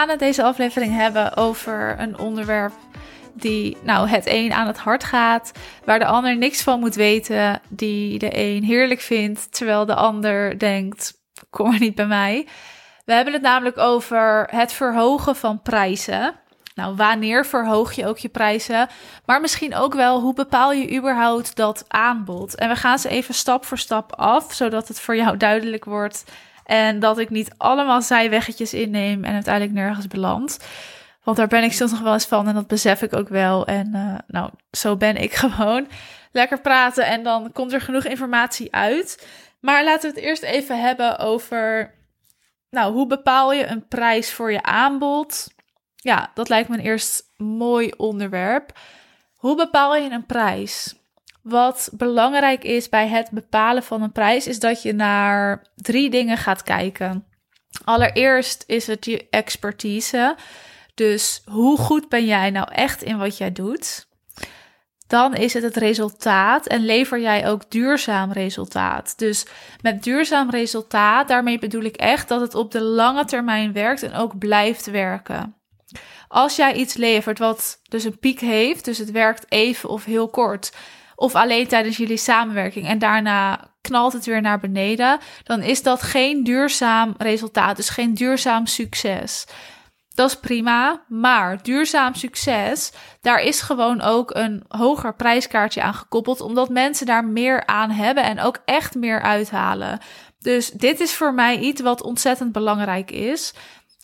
Gaan 0.00 0.08
het 0.08 0.18
deze 0.18 0.42
aflevering 0.42 0.94
hebben 0.94 1.36
over 1.36 1.96
een 1.98 2.18
onderwerp 2.18 2.72
die 3.32 3.76
nou 3.82 4.08
het 4.08 4.26
een 4.26 4.52
aan 4.52 4.66
het 4.66 4.78
hart 4.78 5.04
gaat, 5.04 5.52
waar 5.84 5.98
de 5.98 6.04
ander 6.04 6.36
niks 6.36 6.62
van 6.62 6.80
moet 6.80 6.94
weten, 6.94 7.60
die 7.68 8.18
de 8.18 8.30
een 8.32 8.64
heerlijk 8.64 9.00
vindt, 9.00 9.52
terwijl 9.52 9.86
de 9.86 9.94
ander 9.94 10.58
denkt: 10.58 11.12
kom 11.50 11.70
maar 11.70 11.78
niet 11.78 11.94
bij 11.94 12.06
mij. 12.06 12.46
We 13.04 13.12
hebben 13.12 13.32
het 13.32 13.42
namelijk 13.42 13.78
over 13.78 14.48
het 14.50 14.72
verhogen 14.72 15.36
van 15.36 15.62
prijzen. 15.62 16.34
Nou, 16.74 16.96
wanneer 16.96 17.46
verhoog 17.46 17.92
je 17.92 18.06
ook 18.06 18.18
je 18.18 18.28
prijzen? 18.28 18.88
Maar 19.26 19.40
misschien 19.40 19.74
ook 19.74 19.94
wel 19.94 20.20
hoe 20.20 20.34
bepaal 20.34 20.72
je 20.72 20.96
überhaupt 20.96 21.56
dat 21.56 21.84
aanbod? 21.88 22.54
En 22.54 22.68
we 22.68 22.76
gaan 22.76 22.98
ze 22.98 23.08
even 23.08 23.34
stap 23.34 23.64
voor 23.64 23.78
stap 23.78 24.14
af, 24.16 24.52
zodat 24.52 24.88
het 24.88 25.00
voor 25.00 25.16
jou 25.16 25.36
duidelijk 25.36 25.84
wordt 25.84 26.24
en 26.70 26.98
dat 26.98 27.18
ik 27.18 27.30
niet 27.30 27.50
allemaal 27.56 28.02
zijweggetjes 28.02 28.74
inneem 28.74 29.24
en 29.24 29.34
uiteindelijk 29.34 29.74
nergens 29.74 30.06
beland. 30.06 30.58
Want 31.22 31.36
daar 31.36 31.46
ben 31.46 31.62
ik 31.62 31.72
soms 31.72 31.90
nog 31.90 32.00
wel 32.00 32.12
eens 32.12 32.26
van 32.26 32.48
en 32.48 32.54
dat 32.54 32.66
besef 32.66 33.02
ik 33.02 33.14
ook 33.14 33.28
wel. 33.28 33.66
En 33.66 33.90
uh, 33.94 34.14
nou, 34.26 34.50
zo 34.70 34.96
ben 34.96 35.16
ik 35.16 35.32
gewoon. 35.44 35.88
Lekker 36.32 36.60
praten 36.60 37.06
en 37.06 37.22
dan 37.22 37.52
komt 37.52 37.72
er 37.72 37.80
genoeg 37.80 38.04
informatie 38.04 38.74
uit. 38.74 39.28
Maar 39.60 39.84
laten 39.84 40.10
we 40.10 40.16
het 40.16 40.24
eerst 40.24 40.42
even 40.42 40.80
hebben 40.80 41.18
over, 41.18 41.94
nou, 42.70 42.92
hoe 42.92 43.06
bepaal 43.06 43.52
je 43.52 43.66
een 43.66 43.88
prijs 43.88 44.32
voor 44.32 44.52
je 44.52 44.62
aanbod? 44.62 45.54
Ja, 45.96 46.30
dat 46.34 46.48
lijkt 46.48 46.68
me 46.68 46.78
een 46.78 46.84
eerst 46.84 47.32
mooi 47.36 47.92
onderwerp. 47.96 48.78
Hoe 49.34 49.56
bepaal 49.56 49.96
je 49.96 50.10
een 50.10 50.26
prijs? 50.26 50.94
Wat 51.42 51.90
belangrijk 51.92 52.64
is 52.64 52.88
bij 52.88 53.08
het 53.08 53.30
bepalen 53.30 53.82
van 53.82 54.02
een 54.02 54.12
prijs, 54.12 54.46
is 54.46 54.58
dat 54.58 54.82
je 54.82 54.92
naar 54.92 55.66
drie 55.74 56.10
dingen 56.10 56.36
gaat 56.36 56.62
kijken. 56.62 57.24
Allereerst 57.84 58.64
is 58.66 58.86
het 58.86 59.04
je 59.04 59.26
expertise. 59.30 60.36
Dus 60.94 61.42
hoe 61.44 61.78
goed 61.78 62.08
ben 62.08 62.24
jij 62.24 62.50
nou 62.50 62.72
echt 62.72 63.02
in 63.02 63.18
wat 63.18 63.38
jij 63.38 63.52
doet? 63.52 64.08
Dan 65.06 65.34
is 65.34 65.54
het 65.54 65.62
het 65.62 65.76
resultaat 65.76 66.66
en 66.66 66.84
lever 66.84 67.20
jij 67.20 67.48
ook 67.48 67.70
duurzaam 67.70 68.32
resultaat. 68.32 69.18
Dus 69.18 69.46
met 69.82 70.02
duurzaam 70.02 70.50
resultaat, 70.50 71.28
daarmee 71.28 71.58
bedoel 71.58 71.82
ik 71.82 71.96
echt 71.96 72.28
dat 72.28 72.40
het 72.40 72.54
op 72.54 72.70
de 72.70 72.80
lange 72.80 73.24
termijn 73.24 73.72
werkt 73.72 74.02
en 74.02 74.14
ook 74.14 74.38
blijft 74.38 74.90
werken. 74.90 75.54
Als 76.28 76.56
jij 76.56 76.74
iets 76.74 76.94
levert 76.94 77.38
wat 77.38 77.80
dus 77.88 78.04
een 78.04 78.18
piek 78.18 78.40
heeft, 78.40 78.84
dus 78.84 78.98
het 78.98 79.10
werkt 79.10 79.46
even 79.48 79.88
of 79.88 80.04
heel 80.04 80.28
kort, 80.28 80.72
of 81.20 81.34
alleen 81.34 81.66
tijdens 81.66 81.96
jullie 81.96 82.16
samenwerking 82.16 82.86
en 82.86 82.98
daarna 82.98 83.70
knalt 83.80 84.12
het 84.12 84.26
weer 84.26 84.40
naar 84.40 84.60
beneden, 84.60 85.18
dan 85.42 85.62
is 85.62 85.82
dat 85.82 86.02
geen 86.02 86.44
duurzaam 86.44 87.14
resultaat, 87.18 87.76
dus 87.76 87.88
geen 87.88 88.14
duurzaam 88.14 88.66
succes. 88.66 89.46
Dat 90.14 90.28
is 90.28 90.36
prima, 90.38 91.02
maar 91.08 91.62
duurzaam 91.62 92.14
succes, 92.14 92.92
daar 93.20 93.42
is 93.42 93.60
gewoon 93.60 94.00
ook 94.00 94.34
een 94.34 94.64
hoger 94.68 95.14
prijskaartje 95.14 95.82
aan 95.82 95.94
gekoppeld, 95.94 96.40
omdat 96.40 96.68
mensen 96.68 97.06
daar 97.06 97.24
meer 97.24 97.66
aan 97.66 97.90
hebben 97.90 98.24
en 98.24 98.40
ook 98.40 98.58
echt 98.64 98.94
meer 98.94 99.22
uithalen. 99.22 99.98
Dus 100.38 100.70
dit 100.70 101.00
is 101.00 101.14
voor 101.14 101.34
mij 101.34 101.58
iets 101.58 101.80
wat 101.80 102.02
ontzettend 102.02 102.52
belangrijk 102.52 103.10
is. 103.10 103.54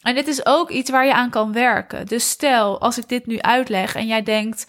En 0.02 0.14
dit 0.14 0.28
is 0.28 0.46
ook 0.46 0.70
iets 0.70 0.90
waar 0.90 1.06
je 1.06 1.14
aan 1.14 1.30
kan 1.30 1.52
werken. 1.52 2.06
Dus 2.06 2.28
stel, 2.28 2.80
als 2.80 2.98
ik 2.98 3.08
dit 3.08 3.26
nu 3.26 3.40
uitleg 3.40 3.94
en 3.94 4.06
jij 4.06 4.22
denkt, 4.22 4.66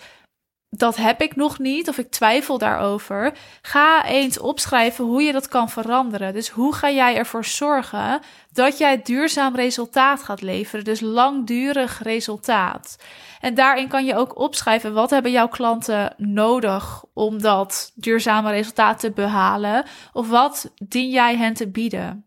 dat 0.69 0.95
heb 0.95 1.21
ik 1.21 1.35
nog 1.35 1.59
niet 1.59 1.89
of 1.89 1.97
ik 1.97 2.11
twijfel 2.11 2.57
daarover. 2.57 3.33
Ga 3.61 4.05
eens 4.05 4.39
opschrijven 4.39 5.05
hoe 5.05 5.21
je 5.21 5.31
dat 5.31 5.47
kan 5.47 5.69
veranderen. 5.69 6.33
Dus 6.33 6.49
hoe 6.49 6.73
ga 6.73 6.91
jij 6.91 7.15
ervoor 7.15 7.45
zorgen 7.45 8.19
dat 8.51 8.77
jij 8.77 9.01
duurzaam 9.01 9.55
resultaat 9.55 10.23
gaat 10.23 10.41
leveren? 10.41 10.85
Dus 10.85 10.99
langdurig 10.99 11.99
resultaat. 12.03 12.97
En 13.39 13.55
daarin 13.55 13.87
kan 13.87 14.05
je 14.05 14.15
ook 14.15 14.39
opschrijven 14.39 14.93
wat 14.93 15.09
hebben 15.09 15.31
jouw 15.31 15.47
klanten 15.47 16.13
nodig 16.17 17.03
om 17.13 17.41
dat 17.41 17.91
duurzame 17.95 18.51
resultaat 18.51 18.99
te 18.99 19.11
behalen? 19.11 19.85
Of 20.13 20.29
wat 20.29 20.71
dien 20.75 21.09
jij 21.09 21.37
hen 21.37 21.53
te 21.53 21.69
bieden? 21.69 22.26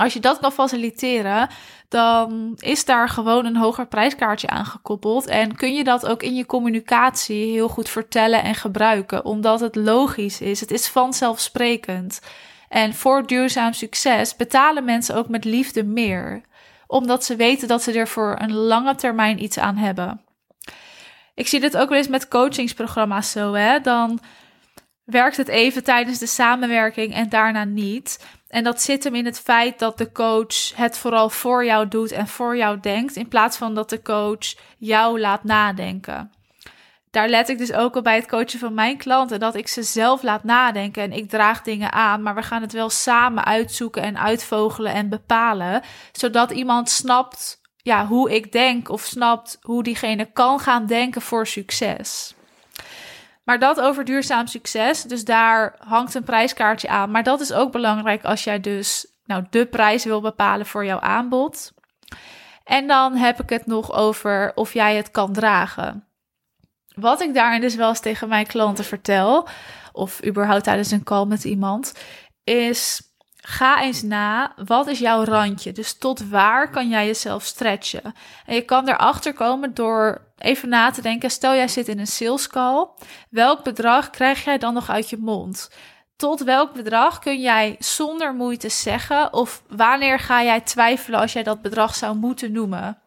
Als 0.00 0.12
je 0.12 0.20
dat 0.20 0.38
kan 0.38 0.52
faciliteren, 0.52 1.48
dan 1.88 2.52
is 2.58 2.84
daar 2.84 3.08
gewoon 3.08 3.44
een 3.44 3.56
hoger 3.56 3.86
prijskaartje 3.86 4.48
aan 4.48 4.64
gekoppeld. 4.66 5.26
En 5.26 5.56
kun 5.56 5.74
je 5.74 5.84
dat 5.84 6.06
ook 6.06 6.22
in 6.22 6.34
je 6.34 6.46
communicatie 6.46 7.52
heel 7.52 7.68
goed 7.68 7.88
vertellen 7.88 8.42
en 8.42 8.54
gebruiken, 8.54 9.24
omdat 9.24 9.60
het 9.60 9.74
logisch 9.76 10.40
is. 10.40 10.60
Het 10.60 10.70
is 10.70 10.88
vanzelfsprekend. 10.88 12.20
En 12.68 12.94
voor 12.94 13.26
duurzaam 13.26 13.72
succes 13.72 14.36
betalen 14.36 14.84
mensen 14.84 15.14
ook 15.14 15.28
met 15.28 15.44
liefde 15.44 15.84
meer, 15.84 16.42
omdat 16.86 17.24
ze 17.24 17.36
weten 17.36 17.68
dat 17.68 17.82
ze 17.82 17.92
er 17.92 18.08
voor 18.08 18.36
een 18.38 18.54
lange 18.54 18.94
termijn 18.94 19.42
iets 19.42 19.58
aan 19.58 19.76
hebben. 19.76 20.20
Ik 21.34 21.48
zie 21.48 21.60
dit 21.60 21.76
ook 21.76 21.88
wel 21.88 21.98
eens 21.98 22.08
met 22.08 22.28
coachingsprogramma's 22.28 23.30
zo, 23.30 23.52
hè? 23.52 23.80
Dan 23.80 24.20
werkt 25.04 25.36
het 25.36 25.48
even 25.48 25.84
tijdens 25.84 26.18
de 26.18 26.26
samenwerking 26.26 27.14
en 27.14 27.28
daarna 27.28 27.64
niet. 27.64 28.18
En 28.50 28.64
dat 28.64 28.82
zit 28.82 29.04
hem 29.04 29.14
in 29.14 29.24
het 29.24 29.40
feit 29.40 29.78
dat 29.78 29.98
de 29.98 30.12
coach 30.12 30.76
het 30.76 30.98
vooral 30.98 31.30
voor 31.30 31.64
jou 31.64 31.88
doet 31.88 32.12
en 32.12 32.28
voor 32.28 32.56
jou 32.56 32.80
denkt, 32.80 33.16
in 33.16 33.28
plaats 33.28 33.56
van 33.56 33.74
dat 33.74 33.90
de 33.90 34.02
coach 34.02 34.54
jou 34.78 35.20
laat 35.20 35.44
nadenken. 35.44 36.32
Daar 37.10 37.28
let 37.28 37.48
ik 37.48 37.58
dus 37.58 37.72
ook 37.72 37.94
al 37.94 38.02
bij 38.02 38.14
het 38.14 38.26
coachen 38.26 38.58
van 38.58 38.74
mijn 38.74 38.96
klanten, 38.96 39.40
dat 39.40 39.54
ik 39.54 39.68
ze 39.68 39.82
zelf 39.82 40.22
laat 40.22 40.44
nadenken 40.44 41.02
en 41.02 41.12
ik 41.12 41.28
draag 41.28 41.62
dingen 41.62 41.92
aan, 41.92 42.22
maar 42.22 42.34
we 42.34 42.42
gaan 42.42 42.62
het 42.62 42.72
wel 42.72 42.90
samen 42.90 43.44
uitzoeken 43.44 44.02
en 44.02 44.18
uitvogelen 44.18 44.92
en 44.92 45.08
bepalen, 45.08 45.82
zodat 46.12 46.50
iemand 46.50 46.90
snapt 46.90 47.60
ja, 47.82 48.06
hoe 48.06 48.34
ik 48.34 48.52
denk 48.52 48.88
of 48.88 49.02
snapt 49.02 49.58
hoe 49.60 49.82
diegene 49.82 50.32
kan 50.32 50.60
gaan 50.60 50.86
denken 50.86 51.22
voor 51.22 51.46
succes. 51.46 52.34
Maar 53.50 53.58
dat 53.58 53.80
over 53.80 54.04
duurzaam 54.04 54.46
succes. 54.46 55.02
Dus 55.02 55.24
daar 55.24 55.74
hangt 55.78 56.14
een 56.14 56.24
prijskaartje 56.24 56.88
aan. 56.88 57.10
Maar 57.10 57.22
dat 57.22 57.40
is 57.40 57.52
ook 57.52 57.72
belangrijk 57.72 58.24
als 58.24 58.44
jij 58.44 58.60
dus 58.60 59.06
nou, 59.24 59.44
de 59.50 59.66
prijs 59.66 60.04
wil 60.04 60.20
bepalen 60.20 60.66
voor 60.66 60.84
jouw 60.84 61.00
aanbod. 61.00 61.72
En 62.64 62.86
dan 62.86 63.14
heb 63.14 63.42
ik 63.42 63.50
het 63.50 63.66
nog 63.66 63.92
over 63.92 64.52
of 64.54 64.72
jij 64.72 64.96
het 64.96 65.10
kan 65.10 65.32
dragen. 65.32 66.06
Wat 66.94 67.20
ik 67.20 67.34
daarin 67.34 67.60
dus 67.60 67.74
wel 67.74 67.88
eens 67.88 68.00
tegen 68.00 68.28
mijn 68.28 68.46
klanten 68.46 68.84
vertel, 68.84 69.48
of 69.92 70.24
überhaupt 70.24 70.64
tijdens 70.64 70.90
een 70.90 71.04
call 71.04 71.24
met 71.24 71.44
iemand, 71.44 71.94
is 72.44 73.00
ga 73.36 73.82
eens 73.82 74.02
na, 74.02 74.52
wat 74.64 74.86
is 74.86 74.98
jouw 74.98 75.24
randje? 75.24 75.72
Dus 75.72 75.98
tot 75.98 76.28
waar 76.28 76.70
kan 76.70 76.88
jij 76.88 77.06
jezelf 77.06 77.42
stretchen? 77.42 78.14
En 78.46 78.54
je 78.54 78.62
kan 78.62 78.88
erachter 78.88 79.32
komen 79.32 79.74
door 79.74 80.29
even 80.40 80.68
na 80.68 80.90
te 80.90 81.02
denken. 81.02 81.30
Stel 81.30 81.54
jij 81.54 81.68
zit 81.68 81.88
in 81.88 81.98
een 81.98 82.06
sales 82.06 82.48
call. 82.48 82.88
Welk 83.30 83.64
bedrag 83.64 84.10
krijg 84.10 84.44
jij 84.44 84.58
dan 84.58 84.74
nog 84.74 84.90
uit 84.90 85.10
je 85.10 85.16
mond? 85.16 85.70
Tot 86.16 86.42
welk 86.42 86.72
bedrag 86.72 87.18
kun 87.18 87.40
jij 87.40 87.76
zonder 87.78 88.34
moeite 88.34 88.68
zeggen? 88.68 89.32
Of 89.32 89.62
wanneer 89.68 90.18
ga 90.18 90.42
jij 90.42 90.60
twijfelen 90.60 91.20
als 91.20 91.32
jij 91.32 91.42
dat 91.42 91.62
bedrag 91.62 91.94
zou 91.94 92.16
moeten 92.16 92.52
noemen? 92.52 92.98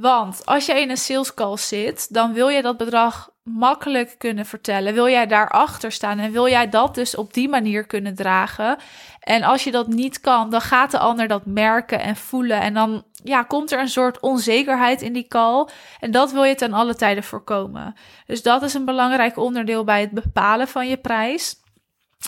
Want 0.00 0.42
als 0.44 0.66
je 0.66 0.80
in 0.80 0.90
een 0.90 0.96
sales 0.96 1.34
call 1.34 1.56
zit, 1.56 2.14
dan 2.14 2.32
wil 2.32 2.48
je 2.48 2.62
dat 2.62 2.76
bedrag 2.76 3.30
makkelijk 3.42 4.14
kunnen 4.18 4.46
vertellen. 4.46 4.94
Wil 4.94 5.08
jij 5.08 5.26
daarachter 5.26 5.92
staan 5.92 6.18
en 6.18 6.32
wil 6.32 6.48
jij 6.48 6.68
dat 6.68 6.94
dus 6.94 7.16
op 7.16 7.34
die 7.34 7.48
manier 7.48 7.86
kunnen 7.86 8.14
dragen? 8.14 8.76
En 9.20 9.42
als 9.42 9.64
je 9.64 9.70
dat 9.70 9.86
niet 9.86 10.20
kan, 10.20 10.50
dan 10.50 10.60
gaat 10.60 10.90
de 10.90 10.98
ander 10.98 11.28
dat 11.28 11.46
merken 11.46 12.00
en 12.00 12.16
voelen. 12.16 12.60
En 12.60 12.74
dan 12.74 13.04
ja, 13.24 13.42
komt 13.42 13.72
er 13.72 13.80
een 13.80 13.88
soort 13.88 14.20
onzekerheid 14.20 15.02
in 15.02 15.12
die 15.12 15.28
call. 15.28 15.68
En 16.00 16.10
dat 16.10 16.32
wil 16.32 16.44
je 16.44 16.54
ten 16.54 16.72
alle 16.72 16.94
tijden 16.94 17.24
voorkomen. 17.24 17.94
Dus 18.26 18.42
dat 18.42 18.62
is 18.62 18.74
een 18.74 18.84
belangrijk 18.84 19.36
onderdeel 19.36 19.84
bij 19.84 20.00
het 20.00 20.10
bepalen 20.10 20.68
van 20.68 20.88
je 20.88 20.96
prijs. 20.96 21.56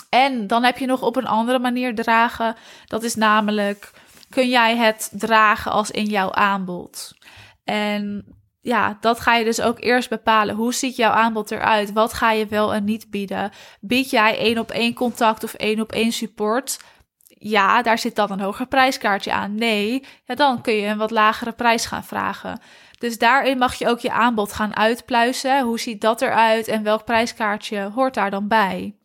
En 0.09 0.47
dan 0.47 0.63
heb 0.63 0.77
je 0.77 0.85
nog 0.85 1.01
op 1.01 1.15
een 1.15 1.27
andere 1.27 1.59
manier 1.59 1.95
dragen. 1.95 2.55
Dat 2.85 3.03
is 3.03 3.15
namelijk, 3.15 3.91
kun 4.29 4.49
jij 4.49 4.77
het 4.77 5.11
dragen 5.13 5.71
als 5.71 5.91
in 5.91 6.05
jouw 6.05 6.31
aanbod? 6.31 7.19
En 7.63 8.25
ja, 8.61 8.97
dat 8.99 9.19
ga 9.19 9.35
je 9.35 9.43
dus 9.43 9.61
ook 9.61 9.79
eerst 9.79 10.09
bepalen. 10.09 10.55
Hoe 10.55 10.73
ziet 10.73 10.95
jouw 10.95 11.11
aanbod 11.11 11.51
eruit? 11.51 11.91
Wat 11.93 12.13
ga 12.13 12.31
je 12.31 12.45
wel 12.45 12.73
en 12.73 12.83
niet 12.83 13.09
bieden? 13.09 13.51
Bied 13.79 14.09
jij 14.09 14.37
één 14.37 14.57
op 14.57 14.71
één 14.71 14.93
contact 14.93 15.43
of 15.43 15.53
één 15.53 15.79
op 15.79 15.91
één 15.91 16.11
support? 16.11 16.79
Ja, 17.27 17.81
daar 17.81 17.99
zit 17.99 18.15
dan 18.15 18.31
een 18.31 18.39
hoger 18.39 18.67
prijskaartje 18.67 19.31
aan. 19.33 19.55
Nee, 19.55 20.05
ja, 20.25 20.35
dan 20.35 20.61
kun 20.61 20.73
je 20.73 20.87
een 20.87 20.97
wat 20.97 21.11
lagere 21.11 21.51
prijs 21.51 21.85
gaan 21.85 22.03
vragen. 22.03 22.59
Dus 22.99 23.17
daarin 23.17 23.57
mag 23.57 23.75
je 23.75 23.87
ook 23.87 23.99
je 23.99 24.11
aanbod 24.11 24.53
gaan 24.53 24.75
uitpluizen. 24.75 25.63
Hoe 25.63 25.79
ziet 25.79 26.01
dat 26.01 26.21
eruit 26.21 26.67
en 26.67 26.83
welk 26.83 27.05
prijskaartje 27.05 27.91
hoort 27.93 28.13
daar 28.13 28.29
dan 28.29 28.47
bij? 28.47 28.95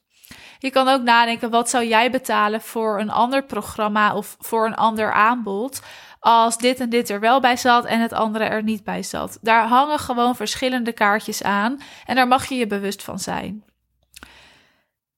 Je 0.58 0.70
kan 0.70 0.88
ook 0.88 1.02
nadenken, 1.02 1.50
wat 1.50 1.70
zou 1.70 1.84
jij 1.84 2.10
betalen 2.10 2.60
voor 2.60 3.00
een 3.00 3.10
ander 3.10 3.44
programma 3.44 4.14
of 4.14 4.36
voor 4.38 4.66
een 4.66 4.74
ander 4.76 5.12
aanbod? 5.12 5.82
Als 6.26 6.58
dit 6.58 6.80
en 6.80 6.90
dit 6.90 7.10
er 7.10 7.20
wel 7.20 7.40
bij 7.40 7.56
zat 7.56 7.84
en 7.84 8.00
het 8.00 8.12
andere 8.12 8.44
er 8.44 8.62
niet 8.62 8.84
bij 8.84 9.02
zat. 9.02 9.38
Daar 9.40 9.66
hangen 9.66 9.98
gewoon 9.98 10.36
verschillende 10.36 10.92
kaartjes 10.92 11.42
aan 11.42 11.80
en 12.06 12.14
daar 12.14 12.28
mag 12.28 12.46
je 12.46 12.54
je 12.54 12.66
bewust 12.66 13.02
van 13.02 13.18
zijn. 13.18 13.64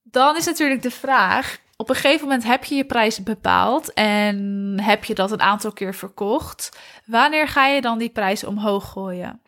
Dan 0.03 0.35
is 0.37 0.45
natuurlijk 0.45 0.81
de 0.81 0.91
vraag: 0.91 1.57
op 1.77 1.89
een 1.89 1.95
gegeven 1.95 2.23
moment 2.27 2.43
heb 2.43 2.63
je 2.63 2.75
je 2.75 2.85
prijs 2.85 3.23
bepaald 3.23 3.93
en 3.93 4.79
heb 4.81 5.03
je 5.03 5.15
dat 5.15 5.31
een 5.31 5.41
aantal 5.41 5.71
keer 5.71 5.95
verkocht. 5.95 6.79
Wanneer 7.05 7.47
ga 7.47 7.67
je 7.67 7.81
dan 7.81 7.97
die 7.97 8.09
prijs 8.09 8.43
omhoog 8.43 8.91
gooien? 8.91 9.41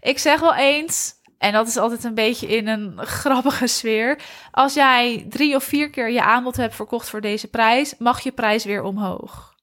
Ik 0.00 0.18
zeg 0.18 0.40
wel 0.40 0.54
eens, 0.54 1.12
en 1.38 1.52
dat 1.52 1.68
is 1.68 1.76
altijd 1.76 2.04
een 2.04 2.14
beetje 2.14 2.46
in 2.46 2.68
een 2.68 2.98
grappige 3.20 3.66
sfeer. 3.66 4.20
Als 4.50 4.74
jij 4.74 5.26
drie 5.28 5.56
of 5.56 5.64
vier 5.64 5.90
keer 5.90 6.10
je 6.10 6.22
aanbod 6.22 6.56
hebt 6.56 6.74
verkocht 6.74 7.10
voor 7.10 7.20
deze 7.20 7.48
prijs, 7.48 7.94
mag 7.98 8.20
je 8.20 8.32
prijs 8.32 8.64
weer 8.64 8.82
omhoog. 8.82 9.53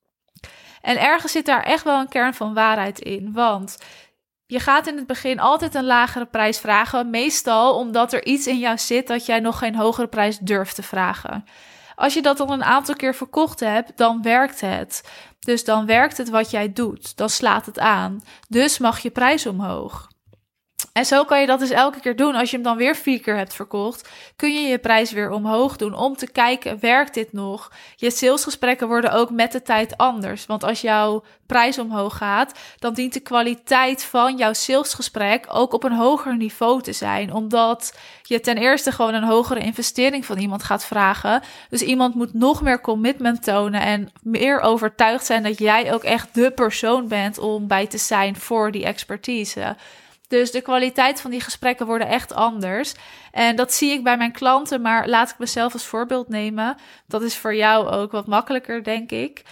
En 0.81 1.01
ergens 1.01 1.31
zit 1.31 1.45
daar 1.45 1.63
echt 1.63 1.83
wel 1.83 2.00
een 2.00 2.10
kern 2.10 2.33
van 2.33 2.54
waarheid 2.54 3.00
in. 3.00 3.33
Want 3.33 3.78
je 4.45 4.60
gaat 4.60 4.88
in 4.88 4.98
het 4.98 5.07
begin 5.07 5.39
altijd 5.39 5.75
een 5.75 5.86
lagere 5.86 6.25
prijs 6.25 6.60
vragen. 6.60 7.10
Meestal 7.10 7.75
omdat 7.75 8.13
er 8.13 8.25
iets 8.25 8.48
in 8.48 8.60
jou 8.60 8.78
zit 8.78 9.07
dat 9.07 9.25
jij 9.25 9.39
nog 9.39 9.57
geen 9.57 9.75
hogere 9.75 10.07
prijs 10.07 10.38
durft 10.39 10.75
te 10.75 10.83
vragen. 10.83 11.45
Als 11.95 12.13
je 12.13 12.22
dat 12.22 12.39
al 12.39 12.51
een 12.51 12.63
aantal 12.63 12.95
keer 12.95 13.16
verkocht 13.16 13.60
hebt, 13.60 13.98
dan 13.98 14.22
werkt 14.22 14.62
het. 14.62 15.10
Dus 15.39 15.63
dan 15.63 15.86
werkt 15.86 16.18
het 16.18 16.30
wat 16.30 16.51
jij 16.51 16.74
doet. 16.74 17.18
Dan 17.18 17.30
slaat 17.30 17.66
het 17.66 17.80
aan. 17.80 18.22
Dus 18.50 18.77
mag 18.77 19.00
je 19.00 19.10
prijs 19.10 19.45
omhoog. 19.45 20.11
En 20.94 21.06
zo 21.06 21.24
kan 21.24 21.40
je 21.40 21.48
dat 21.48 21.60
dus 21.60 21.70
elke 21.70 22.00
keer 22.00 22.16
doen. 22.16 22.36
Als 22.36 22.50
je 22.50 22.56
hem 22.56 22.66
dan 22.66 22.78
weer 22.78 22.96
vier 22.96 23.22
keer 23.22 23.38
hebt 23.38 23.54
verkocht, 23.54 24.10
kun 24.36 24.54
je 24.54 24.68
je 24.68 24.78
prijs 24.78 25.12
weer 25.12 25.30
omhoog 25.30 25.76
doen 25.76 25.94
om 25.94 26.16
te 26.16 26.32
kijken, 26.32 26.80
werkt 26.80 27.14
dit 27.14 27.34
nog? 27.34 27.72
Je 27.96 28.12
salesgesprekken 28.12 28.88
worden 28.88 29.12
ook 29.12 29.30
met 29.30 29.52
de 29.52 29.62
tijd 29.62 29.98
anders. 29.98 30.46
Want 30.46 30.64
als 30.64 30.82
jouw 30.82 31.24
prijs 31.46 31.80
omhoog 31.80 32.18
gaat, 32.18 32.60
dan 32.80 32.94
dient 32.94 33.14
de 33.14 33.20
kwaliteit 33.20 34.04
van 34.04 34.38
jouw 34.38 34.54
salesgesprek 34.54 35.46
ook 35.50 35.74
op 35.74 35.84
een 35.84 35.96
hoger 35.96 36.38
niveau 36.38 36.82
te 36.82 36.94
zijn. 36.94 37.34
Omdat 37.34 37.98
je 38.24 38.40
ten 38.40 38.58
eerste 38.58 38.92
gewoon 38.92 39.14
een 39.14 39.24
hogere 39.24 39.60
investering 39.60 40.26
van 40.26 40.38
iemand 40.38 40.64
gaat 40.64 40.86
vragen. 40.86 41.42
Dus 41.70 41.82
iemand 41.82 42.16
moet 42.16 42.34
nog 42.34 42.62
meer 42.62 42.82
commitment 42.82 43.44
tonen 43.44 43.82
en 43.82 44.12
meer 44.22 44.60
overtuigd 44.60 45.26
zijn 45.26 45.44
dat 45.44 45.60
jij 45.60 45.94
ook 45.94 46.04
echt 46.04 46.36
de 46.36 46.52
persoon 46.52 47.08
bent 47.08 47.38
om 47.38 47.68
bij 47.68 47.88
te 47.88 47.98
zijn 47.98 48.36
voor 48.36 48.72
die 48.72 48.86
expertise. 48.86 49.76
Dus 50.31 50.51
de 50.51 50.62
kwaliteit 50.62 51.22
van 51.22 51.31
die 51.31 51.42
gesprekken 51.42 51.86
worden 51.86 52.07
echt 52.07 52.33
anders. 52.33 52.94
En 53.31 53.56
dat 53.56 53.74
zie 53.74 53.92
ik 53.92 54.04
bij 54.04 54.18
mijn 54.18 54.31
klanten, 54.31 54.81
maar 54.81 55.07
laat 55.07 55.30
ik 55.30 55.38
mezelf 55.38 55.74
als 55.74 55.86
voorbeeld 55.86 56.30
nemen. 56.30 56.75
Dat 57.07 57.22
is 57.22 57.38
voor 57.38 57.56
jou 57.56 57.88
ook 57.88 58.12
wat 58.12 58.28
makkelijker, 58.28 58.83
denk 58.83 59.12
ik. 59.12 59.44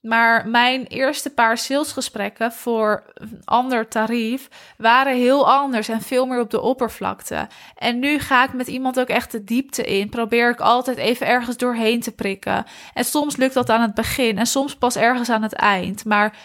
Maar 0.00 0.48
mijn 0.48 0.86
eerste 0.86 1.30
paar 1.30 1.58
salesgesprekken 1.58 2.52
voor 2.52 3.02
een 3.14 3.42
ander 3.44 3.88
tarief 3.88 4.48
waren 4.76 5.16
heel 5.16 5.50
anders 5.50 5.88
en 5.88 6.00
veel 6.00 6.26
meer 6.26 6.40
op 6.40 6.50
de 6.50 6.60
oppervlakte. 6.60 7.48
En 7.76 7.98
nu 7.98 8.18
ga 8.18 8.44
ik 8.44 8.52
met 8.52 8.66
iemand 8.66 9.00
ook 9.00 9.08
echt 9.08 9.32
de 9.32 9.44
diepte 9.44 9.82
in. 9.82 10.08
Probeer 10.08 10.50
ik 10.50 10.60
altijd 10.60 10.96
even 10.96 11.26
ergens 11.26 11.56
doorheen 11.56 12.00
te 12.00 12.12
prikken. 12.12 12.64
En 12.94 13.04
soms 13.04 13.36
lukt 13.36 13.54
dat 13.54 13.70
aan 13.70 13.82
het 13.82 13.94
begin 13.94 14.38
en 14.38 14.46
soms 14.46 14.76
pas 14.76 14.96
ergens 14.96 15.30
aan 15.30 15.42
het 15.42 15.54
eind. 15.54 16.04
Maar 16.04 16.36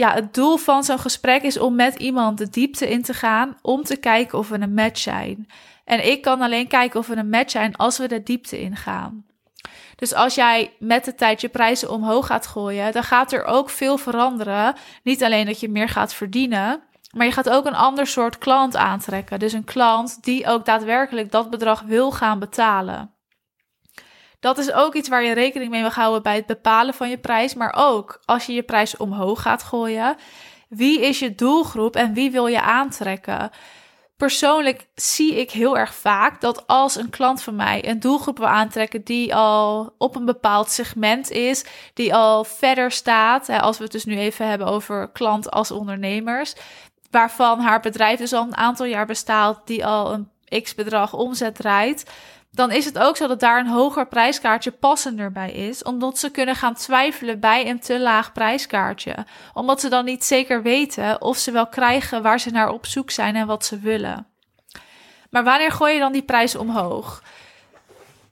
ja, 0.00 0.14
het 0.14 0.34
doel 0.34 0.56
van 0.56 0.84
zo'n 0.84 0.98
gesprek 0.98 1.42
is 1.42 1.58
om 1.58 1.74
met 1.74 1.94
iemand 1.94 2.38
de 2.38 2.48
diepte 2.48 2.90
in 2.90 3.02
te 3.02 3.14
gaan, 3.14 3.56
om 3.62 3.82
te 3.82 3.96
kijken 3.96 4.38
of 4.38 4.48
we 4.48 4.60
een 4.60 4.74
match 4.74 4.98
zijn. 4.98 5.46
En 5.84 6.06
ik 6.10 6.22
kan 6.22 6.40
alleen 6.40 6.68
kijken 6.68 7.00
of 7.00 7.06
we 7.06 7.16
een 7.16 7.28
match 7.28 7.50
zijn 7.50 7.76
als 7.76 7.98
we 7.98 8.08
de 8.08 8.22
diepte 8.22 8.60
ingaan. 8.60 9.24
Dus 9.96 10.14
als 10.14 10.34
jij 10.34 10.72
met 10.78 11.04
de 11.04 11.14
tijd 11.14 11.40
je 11.40 11.48
prijzen 11.48 11.90
omhoog 11.90 12.26
gaat 12.26 12.46
gooien, 12.46 12.92
dan 12.92 13.02
gaat 13.02 13.32
er 13.32 13.44
ook 13.44 13.70
veel 13.70 13.98
veranderen. 13.98 14.74
Niet 15.02 15.24
alleen 15.24 15.46
dat 15.46 15.60
je 15.60 15.68
meer 15.68 15.88
gaat 15.88 16.14
verdienen, 16.14 16.82
maar 17.16 17.26
je 17.26 17.32
gaat 17.32 17.50
ook 17.50 17.66
een 17.66 17.74
ander 17.74 18.06
soort 18.06 18.38
klant 18.38 18.76
aantrekken. 18.76 19.38
Dus 19.38 19.52
een 19.52 19.64
klant 19.64 20.22
die 20.22 20.46
ook 20.46 20.64
daadwerkelijk 20.64 21.30
dat 21.30 21.50
bedrag 21.50 21.82
wil 21.82 22.12
gaan 22.12 22.38
betalen. 22.38 23.14
Dat 24.40 24.58
is 24.58 24.72
ook 24.72 24.94
iets 24.94 25.08
waar 25.08 25.24
je 25.24 25.34
rekening 25.34 25.70
mee 25.70 25.82
mag 25.82 25.94
houden 25.94 26.22
bij 26.22 26.36
het 26.36 26.46
bepalen 26.46 26.94
van 26.94 27.10
je 27.10 27.18
prijs. 27.18 27.54
Maar 27.54 27.74
ook 27.76 28.20
als 28.24 28.46
je 28.46 28.52
je 28.52 28.62
prijs 28.62 28.96
omhoog 28.96 29.42
gaat 29.42 29.62
gooien. 29.62 30.16
Wie 30.68 31.00
is 31.00 31.18
je 31.18 31.34
doelgroep 31.34 31.96
en 31.96 32.12
wie 32.14 32.30
wil 32.30 32.46
je 32.46 32.60
aantrekken? 32.60 33.50
Persoonlijk 34.16 34.86
zie 34.94 35.40
ik 35.40 35.50
heel 35.50 35.78
erg 35.78 35.94
vaak 35.94 36.40
dat 36.40 36.66
als 36.66 36.96
een 36.96 37.10
klant 37.10 37.42
van 37.42 37.56
mij 37.56 37.88
een 37.88 38.00
doelgroep 38.00 38.38
wil 38.38 38.46
aantrekken 38.46 39.04
die 39.04 39.34
al 39.34 39.94
op 39.98 40.16
een 40.16 40.24
bepaald 40.24 40.70
segment 40.70 41.30
is, 41.30 41.64
die 41.94 42.14
al 42.14 42.44
verder 42.44 42.90
staat, 42.90 43.48
als 43.48 43.76
we 43.76 43.82
het 43.82 43.92
dus 43.92 44.04
nu 44.04 44.16
even 44.18 44.48
hebben 44.48 44.66
over 44.66 45.10
klant 45.10 45.50
als 45.50 45.70
ondernemers, 45.70 46.54
waarvan 47.10 47.60
haar 47.60 47.80
bedrijf 47.80 48.18
dus 48.18 48.32
al 48.32 48.42
een 48.42 48.56
aantal 48.56 48.86
jaar 48.86 49.06
bestaat, 49.06 49.66
die 49.66 49.86
al 49.86 50.12
een 50.12 50.62
x 50.62 50.74
bedrag 50.74 51.12
omzet 51.12 51.54
draait, 51.54 52.10
dan 52.50 52.70
is 52.70 52.84
het 52.84 52.98
ook 52.98 53.16
zo 53.16 53.26
dat 53.26 53.40
daar 53.40 53.60
een 53.60 53.66
hoger 53.66 54.06
prijskaartje 54.06 54.70
passender 54.70 55.32
bij 55.32 55.52
is, 55.52 55.82
omdat 55.82 56.18
ze 56.18 56.30
kunnen 56.30 56.56
gaan 56.56 56.74
twijfelen 56.74 57.40
bij 57.40 57.68
een 57.68 57.80
te 57.80 58.00
laag 58.00 58.32
prijskaartje, 58.32 59.14
omdat 59.52 59.80
ze 59.80 59.88
dan 59.88 60.04
niet 60.04 60.24
zeker 60.24 60.62
weten 60.62 61.22
of 61.22 61.36
ze 61.36 61.50
wel 61.50 61.66
krijgen 61.66 62.22
waar 62.22 62.40
ze 62.40 62.50
naar 62.50 62.70
op 62.70 62.86
zoek 62.86 63.10
zijn 63.10 63.36
en 63.36 63.46
wat 63.46 63.64
ze 63.64 63.78
willen. 63.78 64.26
Maar 65.30 65.44
wanneer 65.44 65.72
gooi 65.72 65.94
je 65.94 66.00
dan 66.00 66.12
die 66.12 66.22
prijs 66.22 66.54
omhoog? 66.54 67.22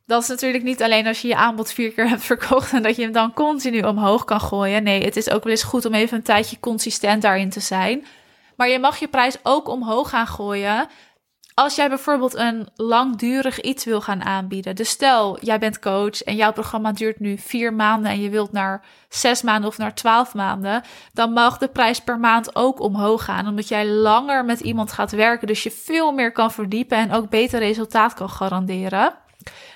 Dat 0.06 0.22
is 0.22 0.28
natuurlijk 0.28 0.64
niet 0.64 0.82
alleen 0.82 1.06
als 1.06 1.20
je 1.20 1.28
je 1.28 1.36
aanbod 1.36 1.72
vier 1.72 1.92
keer 1.92 2.08
hebt 2.08 2.24
verkocht 2.32 2.72
en 2.72 2.82
dat 2.82 2.96
je 2.96 3.02
hem 3.02 3.12
dan 3.12 3.32
continu 3.32 3.82
omhoog 3.82 4.24
kan 4.24 4.40
gooien. 4.40 4.82
Nee, 4.82 5.04
het 5.04 5.16
is 5.16 5.30
ook 5.30 5.44
wel 5.44 5.52
eens 5.52 5.62
goed 5.62 5.84
om 5.84 5.94
even 5.94 6.16
een 6.16 6.22
tijdje 6.22 6.60
consistent 6.60 7.22
daarin 7.22 7.50
te 7.50 7.60
zijn. 7.60 8.06
Maar 8.56 8.68
je 8.68 8.78
mag 8.78 8.98
je 8.98 9.08
prijs 9.08 9.36
ook 9.42 9.68
omhoog 9.68 10.08
gaan 10.08 10.26
gooien 10.26 10.88
als 11.58 11.74
jij 11.74 11.88
bijvoorbeeld 11.88 12.34
een 12.34 12.68
langdurig 12.76 13.60
iets 13.60 13.84
wil 13.84 14.00
gaan 14.00 14.24
aanbieden. 14.24 14.76
Dus 14.76 14.88
stel, 14.88 15.38
jij 15.40 15.58
bent 15.58 15.78
coach 15.78 16.22
en 16.22 16.36
jouw 16.36 16.52
programma 16.52 16.92
duurt 16.92 17.20
nu 17.20 17.38
vier 17.38 17.74
maanden 17.74 18.10
en 18.10 18.20
je 18.20 18.30
wilt 18.30 18.52
naar 18.52 18.84
zes 19.08 19.42
maanden 19.42 19.70
of 19.70 19.78
naar 19.78 19.94
twaalf 19.94 20.34
maanden. 20.34 20.82
Dan 21.12 21.32
mag 21.32 21.58
de 21.58 21.68
prijs 21.68 22.00
per 22.00 22.18
maand 22.18 22.56
ook 22.56 22.80
omhoog 22.80 23.24
gaan. 23.24 23.48
Omdat 23.48 23.68
jij 23.68 23.86
langer 23.86 24.44
met 24.44 24.60
iemand 24.60 24.92
gaat 24.92 25.10
werken. 25.10 25.46
Dus 25.46 25.62
je 25.62 25.70
veel 25.70 26.12
meer 26.12 26.32
kan 26.32 26.52
verdiepen 26.52 26.98
en 26.98 27.12
ook 27.12 27.28
beter 27.28 27.58
resultaat 27.58 28.14
kan 28.14 28.30
garanderen. 28.30 29.14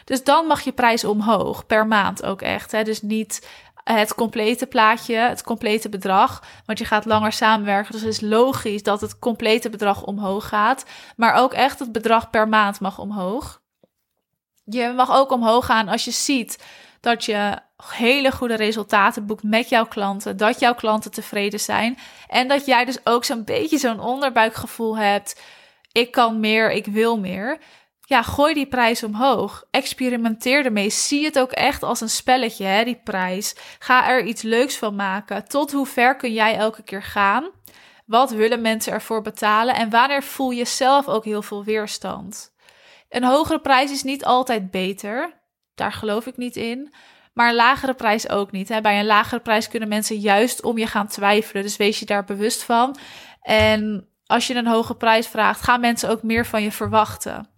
Dus 0.05 0.25
dan 0.25 0.46
mag 0.46 0.61
je 0.61 0.73
prijs 0.73 1.05
omhoog, 1.05 1.67
per 1.67 1.87
maand 1.87 2.25
ook 2.25 2.43
echt. 2.43 2.73
Hè? 2.73 2.82
Dus 2.82 3.02
niet 3.02 3.49
het 3.84 4.14
complete 4.14 4.67
plaatje, 4.67 5.17
het 5.17 5.43
complete 5.43 5.88
bedrag. 5.88 6.43
Want 6.67 6.79
je 6.79 6.84
gaat 6.84 7.05
langer 7.05 7.32
samenwerken. 7.32 7.93
Dus 7.93 8.00
het 8.00 8.11
is 8.11 8.20
logisch 8.20 8.82
dat 8.82 9.01
het 9.01 9.19
complete 9.19 9.70
bedrag 9.70 10.05
omhoog 10.05 10.48
gaat. 10.48 10.84
Maar 11.17 11.34
ook 11.34 11.53
echt 11.53 11.79
het 11.79 11.93
bedrag 11.93 12.31
per 12.31 12.48
maand 12.48 12.81
mag 12.81 12.98
omhoog. 12.98 13.60
Je 14.65 14.93
mag 14.96 15.12
ook 15.12 15.31
omhoog 15.31 15.67
gaan 15.67 15.89
als 15.89 16.05
je 16.05 16.10
ziet 16.10 16.65
dat 17.01 17.24
je 17.24 17.58
hele 17.94 18.32
goede 18.32 18.55
resultaten 18.55 19.27
boekt 19.27 19.43
met 19.43 19.69
jouw 19.69 19.86
klanten. 19.86 20.36
Dat 20.36 20.60
jouw 20.60 20.74
klanten 20.74 21.10
tevreden 21.10 21.60
zijn. 21.60 21.98
En 22.29 22.48
dat 22.48 22.67
jij 22.67 22.84
dus 22.84 23.06
ook 23.06 23.24
zo'n 23.24 23.44
beetje 23.44 23.79
zo'n 23.79 24.01
onderbuikgevoel 24.01 24.96
hebt. 24.96 25.41
Ik 25.93 26.10
kan 26.10 26.41
meer, 26.41 26.72
ik 26.72 26.86
wil 26.86 27.19
meer 27.19 27.58
ja, 28.13 28.23
gooi 28.23 28.55
die 28.55 28.67
prijs 28.67 29.03
omhoog. 29.03 29.65
Experimenteer 29.71 30.65
ermee. 30.65 30.91
Zie 30.91 31.25
het 31.25 31.39
ook 31.39 31.53
echt 31.53 31.83
als 31.83 32.01
een 32.01 32.09
spelletje, 32.09 32.65
hè, 32.65 32.85
die 32.85 33.01
prijs. 33.05 33.55
Ga 33.79 34.09
er 34.09 34.25
iets 34.25 34.43
leuks 34.43 34.77
van 34.77 34.95
maken. 34.95 35.49
Tot 35.49 35.73
hoe 35.73 35.87
ver 35.87 36.17
kun 36.17 36.33
jij 36.33 36.57
elke 36.57 36.83
keer 36.83 37.03
gaan? 37.03 37.51
Wat 38.07 38.31
willen 38.31 38.61
mensen 38.61 38.93
ervoor 38.93 39.23
betalen? 39.23 39.75
En 39.75 39.91
wanneer 39.91 40.23
voel 40.23 40.51
je 40.51 40.65
zelf 40.65 41.09
ook 41.09 41.25
heel 41.25 41.43
veel 41.43 41.65
weerstand? 41.65 42.55
Een 43.09 43.25
hogere 43.25 43.61
prijs 43.61 43.91
is 43.91 44.03
niet 44.03 44.25
altijd 44.25 44.71
beter. 44.71 45.41
Daar 45.75 45.93
geloof 45.93 46.27
ik 46.27 46.37
niet 46.37 46.57
in. 46.57 46.95
Maar 47.35 47.49
een 47.49 47.55
lagere 47.55 47.95
prijs 47.95 48.29
ook 48.29 48.51
niet. 48.51 48.69
Hè. 48.69 48.81
Bij 48.81 48.99
een 48.99 49.07
lagere 49.07 49.41
prijs 49.41 49.69
kunnen 49.69 49.89
mensen 49.89 50.17
juist 50.17 50.63
om 50.63 50.79
je 50.79 50.87
gaan 50.87 51.09
twijfelen. 51.09 51.63
Dus 51.63 51.77
wees 51.77 51.99
je 51.99 52.07
daar 52.07 52.25
bewust 52.25 52.63
van. 52.63 52.97
En 53.43 54.09
als 54.27 54.47
je 54.47 54.55
een 54.55 54.67
hoge 54.67 54.95
prijs 54.95 55.27
vraagt, 55.27 55.61
gaan 55.61 55.81
mensen 55.81 56.11
ook 56.11 56.23
meer 56.23 56.47
van 56.47 56.63
je 56.63 56.73
verwachten. 56.73 57.51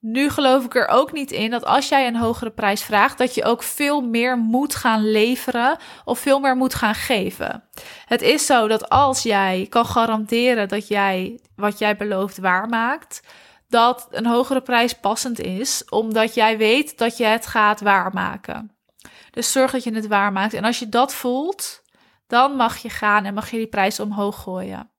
Nu 0.00 0.30
geloof 0.30 0.64
ik 0.64 0.74
er 0.74 0.88
ook 0.88 1.12
niet 1.12 1.30
in 1.30 1.50
dat 1.50 1.64
als 1.64 1.88
jij 1.88 2.06
een 2.06 2.16
hogere 2.16 2.50
prijs 2.50 2.82
vraagt, 2.82 3.18
dat 3.18 3.34
je 3.34 3.44
ook 3.44 3.62
veel 3.62 4.00
meer 4.00 4.36
moet 4.36 4.74
gaan 4.74 5.10
leveren 5.10 5.78
of 6.04 6.18
veel 6.18 6.40
meer 6.40 6.56
moet 6.56 6.74
gaan 6.74 6.94
geven. 6.94 7.64
Het 8.04 8.22
is 8.22 8.46
zo 8.46 8.68
dat 8.68 8.88
als 8.88 9.22
jij 9.22 9.66
kan 9.68 9.86
garanderen 9.86 10.68
dat 10.68 10.88
jij 10.88 11.40
wat 11.56 11.78
jij 11.78 11.96
belooft 11.96 12.38
waarmaakt, 12.38 13.22
dat 13.68 14.08
een 14.10 14.26
hogere 14.26 14.62
prijs 14.62 14.92
passend 14.92 15.40
is, 15.40 15.84
omdat 15.88 16.34
jij 16.34 16.58
weet 16.58 16.98
dat 16.98 17.16
je 17.16 17.24
het 17.24 17.46
gaat 17.46 17.80
waarmaken. 17.80 18.72
Dus 19.30 19.52
zorg 19.52 19.70
dat 19.70 19.84
je 19.84 19.94
het 19.94 20.06
waarmaakt. 20.06 20.54
En 20.54 20.64
als 20.64 20.78
je 20.78 20.88
dat 20.88 21.14
voelt, 21.14 21.82
dan 22.26 22.56
mag 22.56 22.76
je 22.76 22.90
gaan 22.90 23.24
en 23.24 23.34
mag 23.34 23.50
je 23.50 23.56
die 23.56 23.66
prijs 23.66 24.00
omhoog 24.00 24.42
gooien. 24.42 24.90